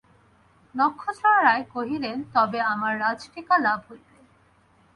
[0.75, 4.15] নক্ষত্ররায় কহিলেন, তবে আমার রাজটিকা লাভ হইবে!